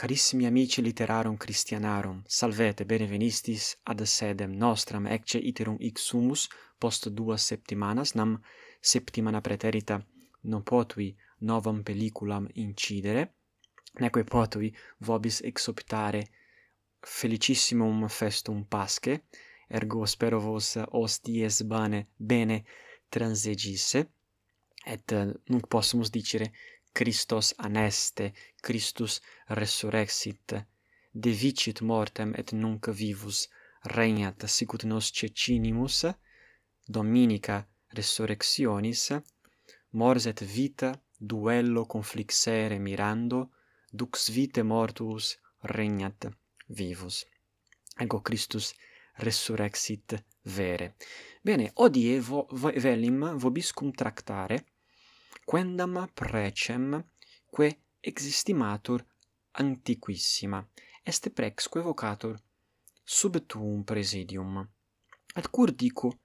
[0.00, 6.46] Carissimi amici literarum Christianarum, salvete benevenistis ad sedem nostram ecce iterum ixumus
[6.78, 8.30] post duas septimanas nam
[8.80, 10.00] septimana preterita
[10.40, 13.26] non potui novam pelliculam incidere,
[14.00, 16.22] neque potui vobis exoptare
[17.18, 19.24] felicissimum festum pasce,
[19.68, 22.64] ergo spero vos osties bane bene
[23.10, 24.06] transegisse,
[24.86, 25.12] et
[25.52, 26.54] nunc possumus dicere
[26.92, 30.66] Christos aneste, Christus resurrexit,
[31.12, 33.48] devicit mortem et nunc vivus,
[33.82, 36.04] regnat sicut nos cecinimus,
[36.86, 39.12] dominica resurrectionis,
[39.90, 43.50] mors et vita duello conflixere mirando,
[43.92, 46.28] dux vite mortuus regnat
[46.66, 47.26] vivus.
[47.98, 48.74] Ego Christus
[49.16, 50.94] resurrexit vere.
[51.42, 54.64] Bene, odie vo, vo, velim vobiscum tractare
[55.46, 57.04] quendam precem
[57.54, 59.04] que existimatur
[59.52, 60.68] antiquissima
[61.04, 62.36] est prexque vocatur
[63.04, 64.68] sub tuum presidium.
[65.34, 66.18] Ad cur dico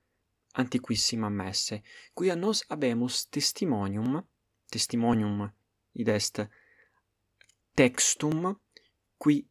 [0.54, 4.23] antiquissima messe quia nos habemus testimonium
[4.70, 5.52] testimonium
[5.94, 6.50] id est
[7.76, 8.56] textum
[9.17, 9.48] qui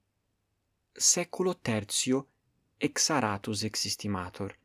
[0.92, 2.28] saeculo tertio
[2.78, 4.56] exaratus existimatur.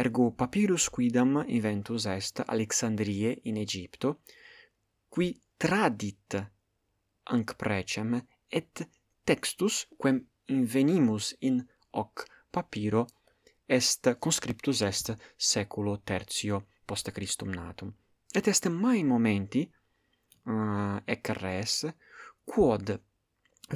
[0.00, 4.20] Ergo papyrus quidam inventus est Alexandrie in Egypto,
[5.08, 6.38] qui tradit
[7.34, 8.14] anc precem
[8.48, 8.88] et
[9.24, 13.04] textus quem invenimus in hoc papyro
[13.66, 17.92] est conscriptus est seculo tertio post Christum natum.
[18.32, 19.68] Et est mai momenti
[20.46, 21.86] uh, ec res
[22.44, 22.96] quod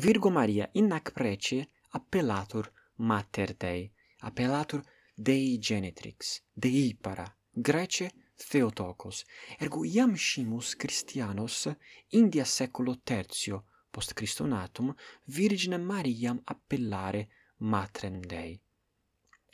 [0.00, 4.81] Virgo Maria in hac prece appellatur mater Dei, appellatur
[5.16, 9.24] Dei Genetrix, Dei Para, Grece Theotokos,
[9.60, 11.68] ergo iam scimus Christianos
[12.08, 14.92] india seculo tertio post Christum natum
[15.26, 18.58] Virginem Mariam appellare Matrem Dei.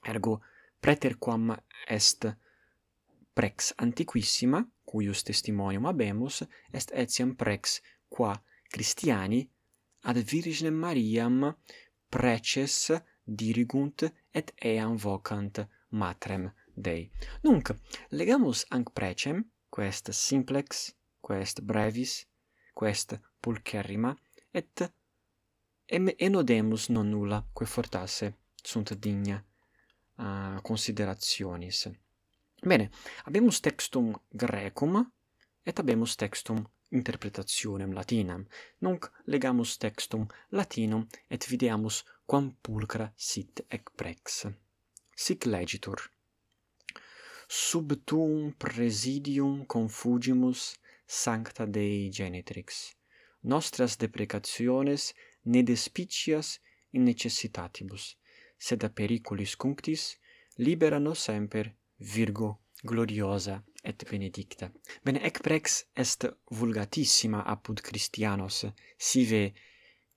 [0.02, 0.40] Ergo
[0.80, 1.54] preterquam
[1.86, 2.24] est
[3.34, 6.40] prex antiquissima, cuius testimonium habemus,
[6.72, 8.32] est etiam prex qua
[8.72, 9.46] Christiani
[10.08, 11.54] ad Virginem Mariam
[12.08, 12.88] preces
[13.30, 14.04] dirigunt
[14.34, 17.10] et eam vocant matrem Dei.
[17.42, 17.70] Nunc,
[18.10, 22.26] legamus anc precem, quest simplex, quest brevis,
[22.74, 24.14] quest pulcherrima,
[24.52, 24.90] et
[25.86, 28.32] em enodemus non nulla, quae fortasse
[28.62, 29.36] sunt digna
[30.16, 31.88] uh, considerationis.
[32.62, 32.90] Bene,
[33.24, 35.00] habemus textum grecum,
[35.64, 38.46] et habemus textum interpretationem latinam,
[38.80, 44.46] nunc legamus textum latinum et videamus quam pulcra sit ec prex.
[45.16, 46.00] Sic legitur.
[47.48, 52.94] Sub tuum presidium confugimus sancta Dei Genetrix.
[53.42, 55.14] Nostras deprecationes
[55.44, 56.60] ne despicias
[56.92, 58.16] in necessitatibus,
[58.58, 60.18] sed a periculis cunctis
[60.58, 64.70] libera nos semper Virgo gloriosa et benedicta.
[65.02, 69.52] Bene ec prex est vulgatissima apud Christianos, sive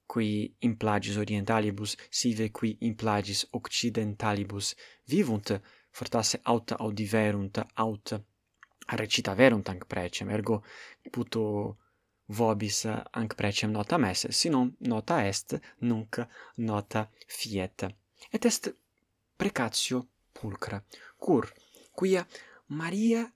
[0.05, 4.75] qui in plagis orientalibus, sive qui in plagis occidentalibus
[5.07, 5.59] vivunt,
[5.91, 8.13] fortasse aut audiverunt, aut
[8.87, 10.63] recitaverunt anc precem, ergo
[11.11, 11.77] puto
[12.27, 16.19] vobis anc precem messe si sinon nota est, nunc
[16.57, 17.87] nota fiet.
[18.31, 18.75] Et est
[19.35, 20.83] precatio pulcra,
[21.17, 21.51] cur,
[21.95, 22.25] quia
[22.67, 23.31] Maria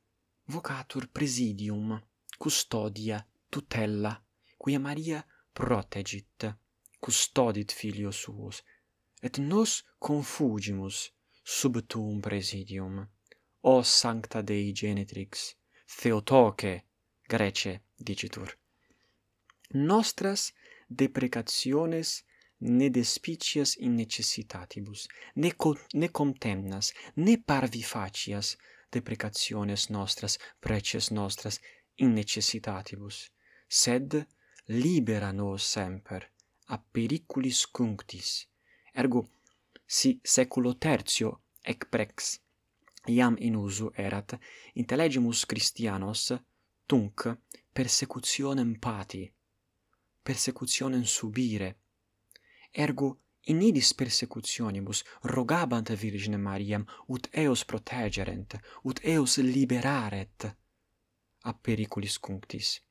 [0.46, 2.02] vocatur presidium,
[2.38, 4.24] custodia, tutella,
[4.58, 6.58] quia Maria protegit,
[7.00, 8.64] custodit filio suos,
[9.22, 11.12] et nos confugimus
[11.44, 13.08] sub tuum presidium.
[13.62, 15.56] O sancta Dei genitrix,
[15.86, 16.86] Theotoke,
[17.28, 18.58] Grece, dicitur.
[19.74, 20.54] Nostras
[20.88, 22.24] deprecationes
[22.59, 28.56] ne despicias in necessitatibus, ne, co ne contemnas, ne parvi facias,
[28.92, 31.59] deprecationes nostras, preces nostras,
[31.96, 33.31] in necessitatibus,
[33.68, 34.28] sed
[34.68, 36.31] libera nos semper,
[36.68, 38.47] a periculis cunctis.
[38.94, 39.28] Ergo,
[39.85, 42.40] si seculo tertio ec prex
[43.08, 44.38] iam in usu erat
[44.73, 46.34] intellegimus Christianos
[46.85, 47.38] tunc
[47.72, 49.32] persecutionem pati
[50.23, 51.70] persecutionem subire
[52.72, 60.47] ergo in idis persecutionibus rogabant Virginem Mariam ut eos protegerent, ut eos liberaret
[61.41, 62.82] a periculis cunctis.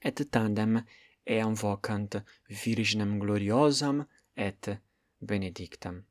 [0.00, 0.82] Et tandem
[1.24, 4.04] eam vocant Virginem gloriosam
[4.34, 4.68] et
[5.18, 6.02] benedictam.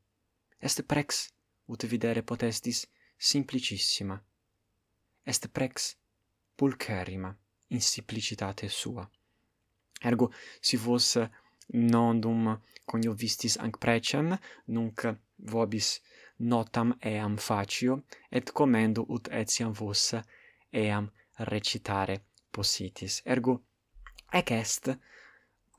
[0.60, 1.30] Est prex,
[1.68, 2.88] ut videre potestis,
[3.18, 4.18] simplicissima.
[5.24, 5.96] Est prex
[6.56, 7.36] pulcherrima
[7.68, 9.10] in simplicitate sua.
[10.02, 11.18] Ergo, si vos
[11.74, 14.34] nondum coniovistis anc precem,
[14.68, 15.06] nunc
[15.52, 16.00] vobis
[16.40, 20.16] notam eam facio, et commendo ut etiam vos
[20.72, 21.10] eam
[21.52, 22.22] recitare
[22.52, 23.22] possitis.
[23.26, 23.62] Ergo,
[24.34, 24.92] ec est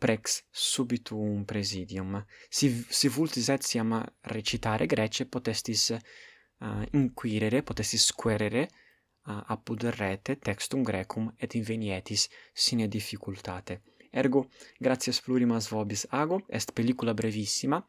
[0.03, 2.25] prex subitum presidium.
[2.51, 10.83] Si, si vultis etiam recitare Grece, potestis uh, inquirere, potestis squerere uh, apud rete textum
[10.83, 13.81] grecum et invenietis sine difficultate
[14.13, 14.47] ergo
[14.81, 17.83] gratias plurimas vobis ago est pellicula brevissima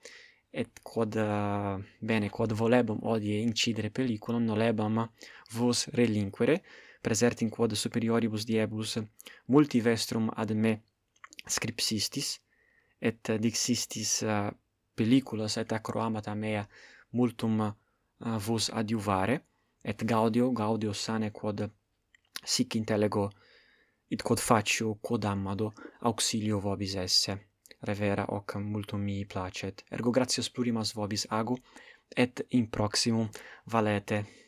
[0.54, 5.08] et quod uh, bene quod volebam odie incidere pelliculam nolebam
[5.58, 6.62] vos relinquere
[7.02, 9.00] praesertim quod superioribus diebus
[9.48, 10.74] multi vestrum ad me
[11.56, 12.40] scripsistis
[13.02, 14.52] et dixistis eh, uh,
[14.96, 16.64] pelliculas et acroamata mea
[17.12, 19.42] multum uh, vos adiuvare
[19.84, 21.70] et gaudio gaudio sane quod
[22.46, 23.30] sic intellego
[24.10, 27.38] id quod facio quod amado auxilio vobis esse.
[27.82, 31.58] Revera hoc multum mi placet, ergo gratias plurimas vobis ago,
[32.16, 33.30] et in proximum
[33.66, 34.43] valete.